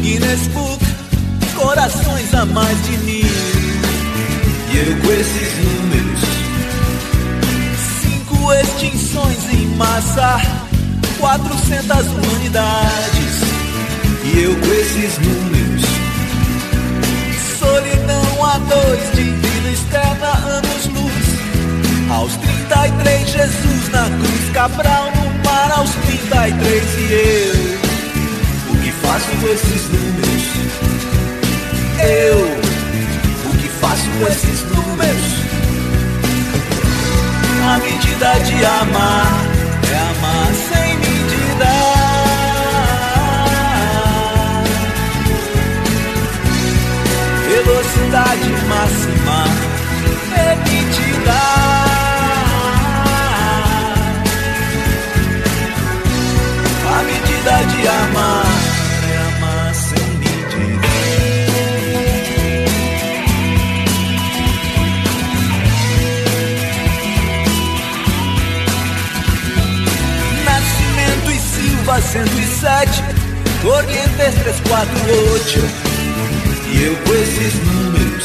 Guinness 0.00 0.46
Book, 0.48 0.84
corações 1.54 2.32
a 2.34 2.46
mais 2.46 2.86
de 2.86 2.96
mil. 2.98 3.26
E 4.72 4.78
eu 4.78 5.00
com 5.02 5.12
esses 5.12 5.58
números, 5.58 6.20
cinco 8.00 8.52
extinções 8.54 9.52
em 9.52 9.66
massa, 9.76 10.40
quatrocentas 11.18 12.06
humanidades. 12.06 13.19
E 14.32 14.42
eu 14.42 14.54
com 14.54 14.72
esses 14.72 15.18
números, 15.18 15.82
solidão 17.58 18.44
a 18.44 18.58
dois 18.58 19.12
de 19.14 19.22
vida 19.22 19.70
externa, 19.70 20.28
anos 20.46 20.86
luz. 20.86 22.10
Aos 22.10 22.36
33, 22.36 23.28
Jesus 23.28 23.88
na 23.90 24.04
cruz, 24.04 24.50
Cabral 24.52 25.12
no 25.16 25.44
mar, 25.44 25.72
aos 25.72 25.90
33 25.90 26.84
e 26.98 27.12
eu 27.12 27.80
faço 29.10 29.26
com 29.40 29.48
esses 29.48 29.88
números? 29.88 30.42
Eu, 31.98 32.38
o 33.50 33.56
que 33.56 33.68
faço 33.80 34.08
com 34.18 34.26
esses 34.28 34.62
números? 34.62 35.40
A 37.68 37.78
medida 37.78 38.38
de 38.44 38.64
amar 38.64 39.49
Velocidade 47.62 48.50
máxima 48.68 49.44
permitida. 50.30 51.40
A 56.88 57.02
medida 57.02 57.54
de 57.66 57.86
amar 57.86 58.46
é 59.04 59.16
amar 59.36 59.74
sem 59.74 60.06
medida. 60.16 60.88
Nascimento 70.46 71.30
e 71.30 71.38
Silva 71.38 72.00
107, 72.00 73.04
Corrientes 73.60 74.34
348. 74.44 75.89
Eu 76.82 76.96
com 76.96 77.14
esses 77.14 77.54
números, 77.66 78.24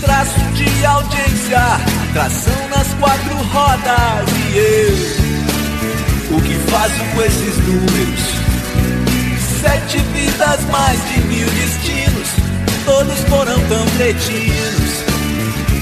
traço 0.00 0.40
de 0.54 0.86
audiência, 0.86 1.60
tração 2.14 2.68
nas 2.70 2.88
quatro 2.94 3.36
rodas. 3.52 4.28
E 4.48 4.56
eu, 4.56 6.38
o 6.38 6.40
que 6.40 6.54
faço 6.70 7.04
com 7.14 7.22
esses 7.22 7.56
números? 7.66 8.20
Sete 9.60 9.98
vidas, 10.14 10.64
mais 10.70 10.98
de 11.10 11.20
mil 11.20 11.46
destinos, 11.50 12.28
todos 12.86 13.18
foram 13.28 13.60
tão 13.68 13.84
cretinos 13.98 15.04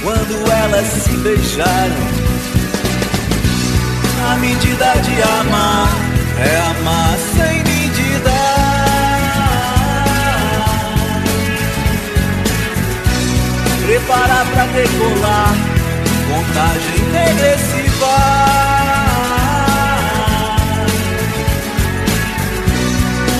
quando 0.03 0.51
elas 0.51 0.87
se 0.89 1.17
beijaram. 1.19 2.29
A 4.33 4.37
medida 4.39 4.95
de 4.95 5.23
amar 5.23 5.89
é 6.41 6.57
amar 6.59 7.17
sem 7.37 7.59
medida. 7.59 7.78
Preparar 13.89 14.45
pra 14.53 14.67
decolar, 14.67 15.55
contagem 16.29 17.11
regressiva. 17.11 18.17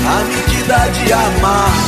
A 0.07 0.25
medida 0.25 0.89
de 0.89 1.13
amar 1.13 1.88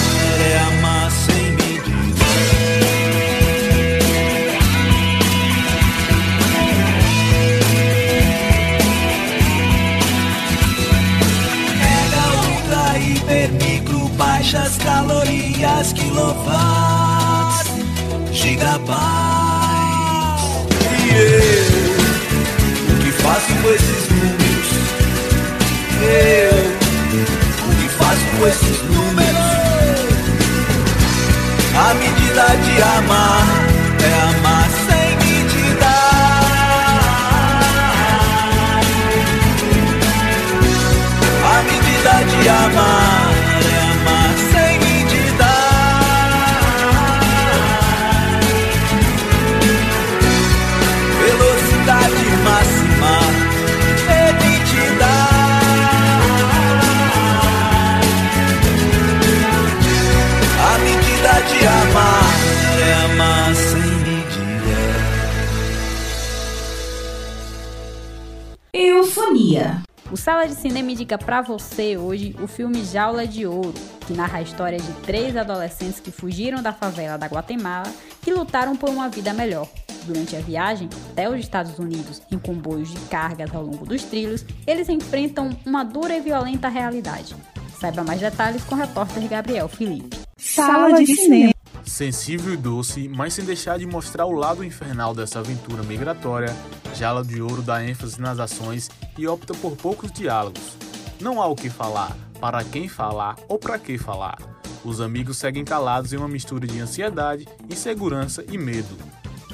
Sala 70.41 70.55
de 70.55 70.59
Cinema 70.59 70.93
indica 70.93 71.19
pra 71.19 71.43
você 71.43 71.99
hoje 71.99 72.35
o 72.43 72.47
filme 72.47 72.83
Jaula 72.83 73.27
de 73.27 73.47
Ouro, 73.47 73.75
que 74.07 74.15
narra 74.15 74.39
a 74.39 74.43
história 74.43 74.79
de 74.79 74.91
três 75.03 75.37
adolescentes 75.37 76.01
que 76.01 76.11
fugiram 76.11 76.63
da 76.63 76.73
favela 76.73 77.19
da 77.19 77.27
Guatemala 77.27 77.93
e 78.27 78.33
lutaram 78.33 78.75
por 78.75 78.89
uma 78.89 79.11
vida 79.11 79.35
melhor. 79.35 79.69
Durante 80.07 80.35
a 80.35 80.41
viagem 80.41 80.89
até 81.13 81.29
os 81.29 81.39
Estados 81.39 81.79
Unidos, 81.79 82.23
em 82.33 82.39
comboios 82.39 82.89
de 82.89 83.01
cargas 83.11 83.55
ao 83.55 83.63
longo 83.63 83.85
dos 83.85 84.03
trilhos, 84.05 84.43
eles 84.67 84.89
enfrentam 84.89 85.51
uma 85.67 85.85
dura 85.85 86.17
e 86.17 86.23
violenta 86.23 86.69
realidade. 86.69 87.37
Saiba 87.79 88.03
mais 88.03 88.21
detalhes 88.21 88.65
com 88.65 88.75
o 88.75 88.79
repórter 88.79 89.29
Gabriel 89.29 89.69
Felipe. 89.69 90.21
Sala 90.39 91.05
de 91.05 91.17
cinema. 91.17 91.60
Sensível 91.85 92.55
e 92.55 92.57
doce, 92.57 93.09
mas 93.09 93.35
sem 93.35 93.45
deixar 93.45 93.79
de 93.79 93.87
mostrar 93.87 94.27
o 94.27 94.33
lado 94.33 94.63
infernal 94.63 95.15
dessa 95.15 95.39
aventura 95.39 95.83
migratória, 95.83 96.55
Jala 96.95 97.25
de 97.25 97.41
Ouro 97.41 97.63
dá 97.63 97.85
ênfase 97.85 98.21
nas 98.21 98.39
ações 98.39 98.91
e 99.19 99.27
opta 99.27 99.55
por 99.55 99.77
poucos 99.77 100.13
diálogos. 100.13 100.77
Não 101.21 101.41
há 101.41 101.47
o 101.47 101.57
que 101.57 101.71
falar, 101.71 102.17
para 102.41 102.63
quem 102.65 102.89
falar 102.89 103.37
ou 103.49 103.59
para 103.59 103.79
que 103.79 103.99
falar. 103.99 104.39
Os 104.85 105.01
amigos 105.01 105.37
seguem 105.37 105.65
calados 105.65 106.13
em 106.13 106.17
uma 106.17 106.29
mistura 106.29 106.67
de 106.67 106.81
ansiedade, 106.81 107.47
insegurança 107.69 108.45
e 108.49 108.57
medo. 108.57 108.97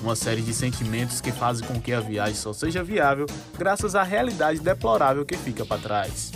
Uma 0.01 0.15
série 0.15 0.43
de 0.43 0.53
sentimentos 0.53 1.21
que 1.21 1.33
fazem 1.33 1.67
com 1.67 1.81
que 1.81 1.93
a 1.93 2.01
viagem 2.01 2.37
só 2.37 2.53
seja 2.53 2.85
viável 2.85 3.27
graças 3.59 3.95
à 3.95 4.03
realidade 4.03 4.61
deplorável 4.61 5.25
que 5.25 5.37
fica 5.37 5.65
para 5.65 5.81
trás. 5.81 6.33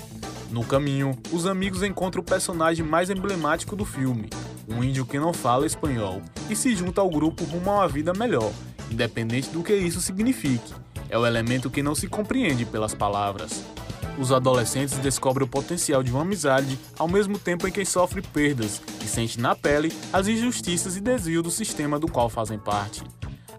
No 0.50 0.64
caminho, 0.64 1.16
os 1.30 1.46
amigos 1.46 1.84
encontram 1.84 2.22
o 2.22 2.26
personagem 2.26 2.84
mais 2.84 3.08
emblemático 3.08 3.76
do 3.76 3.84
filme, 3.84 4.28
um 4.68 4.82
índio 4.82 5.06
que 5.06 5.18
não 5.18 5.32
fala 5.32 5.66
espanhol, 5.66 6.22
e 6.48 6.56
se 6.56 6.74
junta 6.74 7.00
ao 7.00 7.10
grupo 7.10 7.44
rumo 7.44 7.70
a 7.70 7.74
uma 7.74 7.88
vida 7.88 8.12
melhor, 8.12 8.52
independente 8.90 9.50
do 9.50 9.62
que 9.62 9.74
isso 9.74 10.00
signifique. 10.00 10.74
É 11.08 11.18
o 11.18 11.26
elemento 11.26 11.70
que 11.70 11.82
não 11.82 11.94
se 11.94 12.06
compreende 12.06 12.64
pelas 12.64 12.94
palavras. 12.94 13.64
Os 14.18 14.32
adolescentes 14.32 14.98
descobrem 14.98 15.46
o 15.46 15.50
potencial 15.50 16.02
de 16.02 16.10
uma 16.10 16.22
amizade 16.22 16.78
ao 16.98 17.08
mesmo 17.08 17.38
tempo 17.38 17.66
em 17.66 17.72
que 17.72 17.84
sofre 17.84 18.20
perdas 18.20 18.82
e 19.02 19.08
sente 19.08 19.40
na 19.40 19.54
pele 19.54 19.92
as 20.12 20.28
injustiças 20.28 20.96
e 20.96 21.00
desvios 21.00 21.42
do 21.42 21.50
sistema 21.50 21.98
do 21.98 22.06
qual 22.06 22.28
fazem 22.28 22.58
parte. 22.58 23.02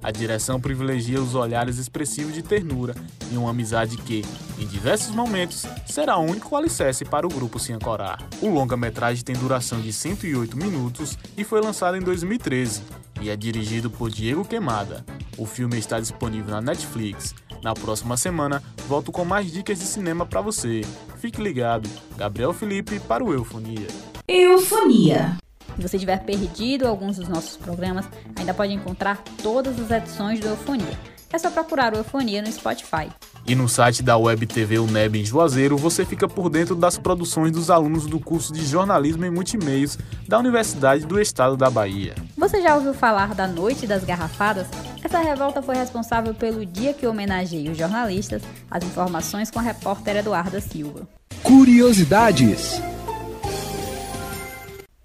A 0.03 0.11
direção 0.11 0.59
privilegia 0.59 1.21
os 1.21 1.35
olhares 1.35 1.77
expressivos 1.77 2.33
de 2.33 2.41
ternura 2.41 2.95
e 3.31 3.37
uma 3.37 3.51
amizade 3.51 3.97
que, 3.97 4.23
em 4.57 4.65
diversos 4.65 5.13
momentos, 5.13 5.65
será 5.85 6.17
o 6.17 6.23
único 6.23 6.55
alicerce 6.55 7.05
para 7.05 7.27
o 7.27 7.29
grupo 7.29 7.59
se 7.59 7.71
ancorar. 7.71 8.21
O 8.41 8.49
longa-metragem 8.49 9.23
tem 9.23 9.35
duração 9.35 9.79
de 9.79 9.93
108 9.93 10.57
minutos 10.57 11.17
e 11.37 11.43
foi 11.43 11.61
lançado 11.61 11.97
em 11.97 12.01
2013 12.01 12.81
e 13.21 13.29
é 13.29 13.35
dirigido 13.35 13.89
por 13.89 14.09
Diego 14.09 14.43
Queimada. 14.43 15.05
O 15.37 15.45
filme 15.45 15.77
está 15.77 15.99
disponível 15.99 16.51
na 16.51 16.61
Netflix. 16.61 17.35
Na 17.63 17.73
próxima 17.73 18.17
semana, 18.17 18.61
volto 18.87 19.11
com 19.11 19.23
mais 19.23 19.51
dicas 19.51 19.79
de 19.79 19.85
cinema 19.85 20.25
para 20.25 20.41
você. 20.41 20.81
Fique 21.17 21.41
ligado. 21.41 21.87
Gabriel 22.17 22.51
Felipe 22.51 22.99
para 22.99 23.23
o 23.23 23.31
Eufonia. 23.31 23.87
Eufonia. 24.27 25.37
Se 25.81 25.87
você 25.87 25.97
tiver 25.97 26.19
perdido 26.19 26.87
alguns 26.87 27.17
dos 27.17 27.27
nossos 27.27 27.57
programas, 27.57 28.05
ainda 28.35 28.53
pode 28.53 28.71
encontrar 28.71 29.23
todas 29.41 29.79
as 29.79 29.89
edições 29.89 30.39
do 30.39 30.47
Eufonia. 30.47 30.99
É 31.33 31.39
só 31.39 31.49
procurar 31.49 31.91
o 31.91 31.97
Eufonia 31.97 32.39
no 32.39 32.51
Spotify. 32.51 33.09
E 33.47 33.55
no 33.55 33.67
site 33.67 34.03
da 34.03 34.15
Web 34.15 34.45
TV 34.45 34.77
UNEB 34.77 35.21
em 35.21 35.25
Juazeiro, 35.25 35.75
você 35.75 36.05
fica 36.05 36.27
por 36.27 36.51
dentro 36.51 36.75
das 36.75 36.99
produções 36.99 37.51
dos 37.51 37.71
alunos 37.71 38.05
do 38.05 38.19
curso 38.19 38.53
de 38.53 38.63
Jornalismo 38.63 39.25
e 39.25 39.31
Multimeios 39.31 39.97
da 40.27 40.37
Universidade 40.37 41.03
do 41.03 41.19
Estado 41.19 41.57
da 41.57 41.67
Bahia. 41.67 42.13
Você 42.37 42.61
já 42.61 42.75
ouviu 42.75 42.93
falar 42.93 43.33
da 43.33 43.47
Noite 43.47 43.87
das 43.87 44.03
Garrafadas? 44.03 44.67
Essa 45.03 45.17
revolta 45.17 45.63
foi 45.63 45.75
responsável 45.75 46.35
pelo 46.35 46.63
dia 46.63 46.93
que 46.93 47.07
homenageia 47.07 47.71
os 47.71 47.77
jornalistas. 47.77 48.43
As 48.69 48.83
informações 48.83 49.49
com 49.49 49.57
a 49.57 49.63
repórter 49.63 50.17
Eduarda 50.17 50.61
Silva. 50.61 51.07
Curiosidades. 51.41 52.79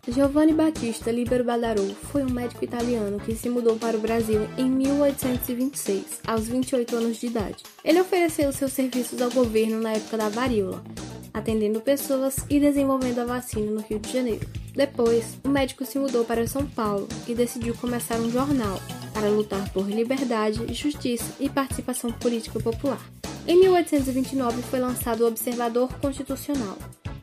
Giovanni 0.08 0.52
Battista 0.52 1.10
Libero 1.10 1.42
Badarou 1.42 1.88
foi 2.12 2.22
um 2.22 2.30
médico 2.30 2.64
italiano 2.64 3.18
que 3.18 3.34
se 3.34 3.48
mudou 3.48 3.76
para 3.76 3.96
o 3.96 4.00
Brasil 4.00 4.42
em 4.56 4.70
1826, 4.70 6.20
aos 6.24 6.46
28 6.46 6.96
anos 6.96 7.16
de 7.16 7.26
idade. 7.26 7.64
Ele 7.84 8.00
ofereceu 8.00 8.52
seus 8.52 8.72
serviços 8.72 9.20
ao 9.20 9.32
governo 9.32 9.80
na 9.80 9.92
época 9.92 10.16
da 10.16 10.28
varíola, 10.28 10.84
atendendo 11.34 11.80
pessoas 11.80 12.36
e 12.48 12.60
desenvolvendo 12.60 13.18
a 13.18 13.24
vacina 13.24 13.68
no 13.68 13.80
Rio 13.80 13.98
de 13.98 14.12
Janeiro. 14.12 14.46
Depois, 14.74 15.38
o 15.42 15.48
médico 15.48 15.84
se 15.84 15.98
mudou 15.98 16.24
para 16.24 16.46
São 16.46 16.64
Paulo 16.64 17.08
e 17.26 17.34
decidiu 17.34 17.74
começar 17.74 18.16
um 18.20 18.30
jornal 18.30 18.80
para 19.12 19.28
lutar 19.28 19.68
por 19.72 19.90
liberdade, 19.90 20.72
justiça 20.72 21.34
e 21.40 21.48
participação 21.48 22.12
política 22.12 22.60
popular. 22.60 23.00
Em 23.48 23.58
1829 23.58 24.62
foi 24.62 24.78
lançado 24.78 25.22
o 25.22 25.28
Observador 25.28 25.92
Constitucional, 26.00 26.76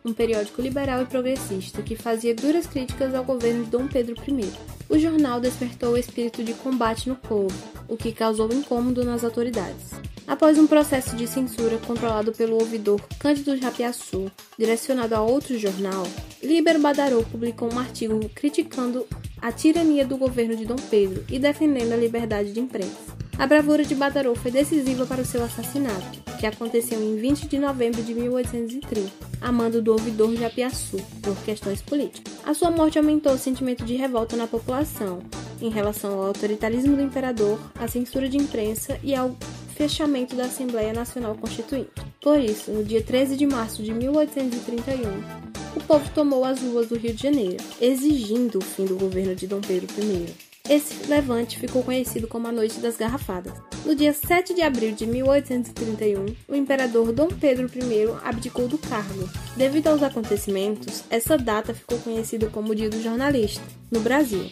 um 0.06 0.14
periódico 0.14 0.62
liberal 0.62 1.02
e 1.02 1.06
progressista 1.06 1.82
que 1.82 1.96
fazia 1.96 2.36
duras 2.36 2.68
críticas 2.68 3.16
ao 3.16 3.24
governo 3.24 3.64
de 3.64 3.70
Dom 3.70 3.88
Pedro 3.88 4.16
I. 4.28 4.52
O 4.90 5.00
jornal 5.00 5.40
despertou 5.40 5.94
o 5.94 5.98
espírito 5.98 6.44
de 6.44 6.54
combate 6.54 7.08
no 7.08 7.16
povo, 7.16 7.56
o 7.88 7.96
que 7.96 8.12
causou 8.12 8.52
incômodo 8.54 9.04
nas 9.04 9.24
autoridades. 9.24 9.92
Após 10.28 10.58
um 10.58 10.68
processo 10.68 11.16
de 11.16 11.28
censura 11.28 11.78
controlado 11.80 12.32
pelo 12.32 12.56
ouvidor 12.56 13.02
Cândido 13.20 13.58
Japiaçu, 13.58 14.32
direcionado 14.58 15.16
a 15.16 15.22
outro 15.22 15.58
jornal, 15.58 16.04
Liber 16.42 16.80
Badarou 16.80 17.24
publicou 17.24 17.72
um 17.74 17.80
artigo 17.80 18.20
criticando 18.34 19.06
a 19.42 19.52
tirania 19.52 20.06
do 20.06 20.18
governo 20.18 20.56
de 20.56 20.66
Dom 20.66 20.78
Pedro 20.90 21.26
e 21.30 21.38
defendendo 21.38 21.92
a 21.92 21.98
liberdade 21.98 22.54
de 22.54 22.60
imprensa. 22.60 23.23
A 23.38 23.48
bravura 23.48 23.84
de 23.84 23.96
Badarou 23.96 24.36
foi 24.36 24.52
decisiva 24.52 25.06
para 25.06 25.22
o 25.22 25.26
seu 25.26 25.44
assassinato, 25.44 26.22
que 26.40 26.46
aconteceu 26.46 27.02
em 27.02 27.16
20 27.16 27.48
de 27.48 27.58
novembro 27.58 28.02
de 28.04 28.14
1830, 28.14 29.12
a 29.42 29.52
mando 29.52 29.82
do 29.82 29.92
ouvidor 29.92 30.36
Japiaçu, 30.36 30.98
por 31.22 31.36
questões 31.44 31.82
políticas. 31.82 32.34
A 32.46 32.54
sua 32.54 32.70
morte 32.70 32.98
aumentou 32.98 33.34
o 33.34 33.38
sentimento 33.38 33.84
de 33.84 33.96
revolta 33.96 34.36
na 34.36 34.46
população 34.46 35.20
em 35.62 35.70
relação 35.70 36.14
ao 36.14 36.28
autoritarismo 36.28 36.96
do 36.96 37.02
imperador, 37.02 37.60
à 37.76 37.88
censura 37.88 38.30
de 38.30 38.38
imprensa 38.38 39.00
e 39.04 39.16
ao 39.16 39.36
fechamento 39.76 40.36
da 40.36 40.46
Assembleia 40.46 40.94
Nacional 40.94 41.36
Constituinte. 41.36 41.90
Por 42.22 42.40
isso, 42.40 42.72
no 42.72 42.84
dia 42.84 43.02
13 43.02 43.36
de 43.36 43.48
março 43.48 43.82
de 43.82 43.94
1831, 43.94 45.44
o 45.76 45.84
povo 45.88 46.10
tomou 46.14 46.46
as 46.46 46.62
ruas 46.62 46.88
do 46.88 46.98
Rio 46.98 47.14
de 47.14 47.24
Janeiro, 47.24 47.64
exigindo 47.82 48.60
o 48.60 48.64
fim 48.64 48.86
do 48.86 48.96
governo 48.96 49.36
de 49.36 49.48
Dom 49.48 49.60
Pedro 49.60 49.88
I. 50.00 50.53
Esse 50.70 51.08
levante 51.08 51.60
ficou 51.60 51.84
conhecido 51.84 52.26
como 52.26 52.48
a 52.48 52.52
Noite 52.52 52.80
das 52.80 52.96
Garrafadas. 52.96 53.52
No 53.86 53.94
dia 53.94 54.14
7 54.14 54.54
de 54.54 54.62
abril 54.62 54.96
de 54.96 55.06
1831, 55.06 56.34
o 56.48 56.56
imperador 56.56 57.12
Dom 57.12 57.28
Pedro 57.28 57.68
I 57.68 58.08
abdicou 58.24 58.70
do 58.70 58.78
cargo. 58.78 59.30
Devido 59.58 59.88
aos 59.88 60.02
acontecimentos, 60.02 61.04
essa 61.10 61.38
data 61.38 61.74
ficou 61.74 62.00
conhecida 62.00 62.48
como 62.48 62.72
o 62.72 62.76
Dia 62.76 62.90
do 62.90 63.02
Jornalista, 63.02 63.62
no 63.92 64.00
Brasil. 64.00 64.50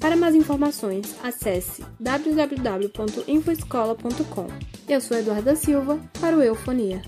Para 0.00 0.16
mais 0.16 0.34
informações, 0.34 1.14
acesse 1.22 1.84
www.infoescola.com. 2.00 4.46
Eu 4.88 5.00
sou 5.02 5.18
Eduarda 5.18 5.54
Silva, 5.54 6.00
para 6.18 6.38
o 6.38 6.42
Eufonia. 6.42 7.02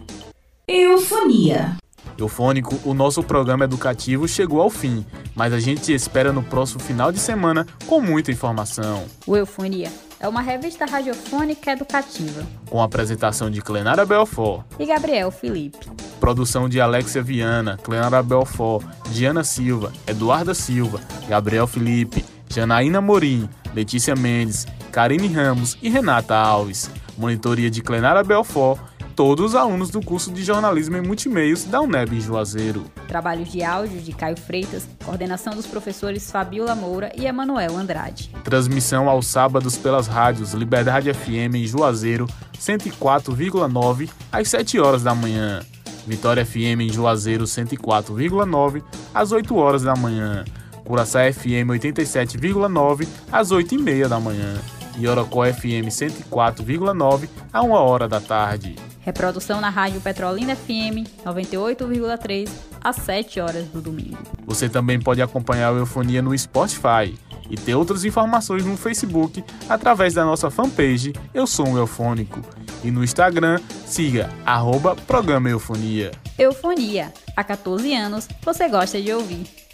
Eufonia. 0.68 1.78
Eufônico, 2.18 2.78
o 2.84 2.94
nosso 2.94 3.22
programa 3.22 3.64
educativo 3.64 4.26
chegou 4.26 4.60
ao 4.60 4.70
fim, 4.70 5.04
mas 5.34 5.52
a 5.52 5.60
gente 5.60 5.82
te 5.82 5.92
espera 5.92 6.32
no 6.32 6.42
próximo 6.42 6.80
final 6.80 7.12
de 7.12 7.18
semana 7.18 7.66
com 7.86 8.00
muita 8.00 8.30
informação. 8.30 9.04
O 9.26 9.36
Eufonia 9.36 9.90
é 10.18 10.26
uma 10.28 10.40
revista 10.40 10.86
radiofônica 10.86 11.70
educativa. 11.70 12.46
Com 12.68 12.80
a 12.80 12.84
apresentação 12.84 13.50
de 13.50 13.60
Clenara 13.60 14.06
Belfort 14.06 14.64
e 14.78 14.86
Gabriel 14.86 15.30
Felipe. 15.30 15.78
Produção 16.18 16.68
de 16.68 16.80
Alexia 16.80 17.22
Viana, 17.22 17.78
Clenara 17.82 18.22
Belfort, 18.22 18.84
Diana 19.10 19.44
Silva, 19.44 19.92
Eduarda 20.06 20.54
Silva, 20.54 21.00
Gabriel 21.28 21.66
Felipe, 21.66 22.24
Janaína 22.48 23.00
Morim, 23.00 23.48
Letícia 23.74 24.16
Mendes, 24.16 24.66
Karine 24.90 25.28
Ramos 25.28 25.76
e 25.82 25.88
Renata 25.88 26.34
Alves. 26.34 26.90
Monitoria 27.18 27.70
de 27.70 27.82
Clenara 27.82 28.22
Belfort 28.22 28.80
todos 29.16 29.46
os 29.46 29.54
alunos 29.54 29.88
do 29.88 30.02
curso 30.02 30.30
de 30.30 30.44
jornalismo 30.44 30.98
em 30.98 31.00
multimeios 31.00 31.64
da 31.64 31.80
UNEB 31.80 32.16
em 32.16 32.20
Juazeiro. 32.20 32.84
Trabalhos 33.08 33.50
de 33.50 33.64
áudio 33.64 33.98
de 34.02 34.12
Caio 34.12 34.36
Freitas, 34.36 34.86
coordenação 35.02 35.54
dos 35.54 35.66
professores 35.66 36.30
Fabiola 36.30 36.74
Moura 36.74 37.10
e 37.16 37.24
Emanuel 37.24 37.78
Andrade. 37.78 38.30
Transmissão 38.44 39.08
aos 39.08 39.26
sábados 39.26 39.78
pelas 39.78 40.06
rádios 40.06 40.52
Liberdade 40.52 41.12
FM 41.14 41.54
em 41.54 41.66
Juazeiro, 41.66 42.26
104,9 42.60 44.10
às 44.30 44.48
7 44.48 44.78
horas 44.78 45.02
da 45.02 45.14
manhã. 45.14 45.60
Vitória 46.06 46.44
FM 46.44 46.82
em 46.82 46.92
Juazeiro, 46.92 47.44
104,9 47.44 48.82
às 49.14 49.32
8 49.32 49.56
horas 49.56 49.82
da 49.82 49.96
manhã. 49.96 50.44
Curaçá 50.84 51.20
FM 51.32 51.70
87,9 51.70 53.08
às 53.32 53.50
8 53.50 53.74
e 53.74 53.78
meia 53.78 54.10
da 54.10 54.20
manhã. 54.20 54.60
E 54.98 55.08
Orocó 55.08 55.44
FM 55.50 55.88
104,9 55.88 57.28
a 57.50 57.62
1 57.62 57.70
hora 57.70 58.06
da 58.06 58.20
tarde. 58.20 58.76
Reprodução 59.06 59.60
na 59.60 59.70
Rádio 59.70 60.00
Petrolina 60.00 60.56
FM 60.56 61.06
98,3 61.24 62.50
às 62.82 62.96
7 62.96 63.38
horas 63.38 63.64
do 63.68 63.80
domingo. 63.80 64.18
Você 64.44 64.68
também 64.68 64.98
pode 64.98 65.22
acompanhar 65.22 65.72
o 65.72 65.76
Eufonia 65.76 66.20
no 66.20 66.36
Spotify 66.36 67.16
e 67.48 67.54
ter 67.54 67.76
outras 67.76 68.04
informações 68.04 68.64
no 68.64 68.76
Facebook 68.76 69.44
através 69.68 70.14
da 70.14 70.24
nossa 70.24 70.50
fanpage 70.50 71.12
Eu 71.32 71.46
Sou 71.46 71.68
um 71.68 71.78
Eufônico. 71.78 72.40
E 72.82 72.90
no 72.90 73.04
Instagram, 73.04 73.60
siga 73.86 74.28
arroba 74.44 74.96
Programa 74.96 75.48
Eufonia. 75.48 76.10
Eufonia. 76.36 77.14
Há 77.36 77.44
14 77.44 77.94
anos, 77.94 78.28
você 78.42 78.68
gosta 78.68 79.00
de 79.00 79.12
ouvir. 79.12 79.65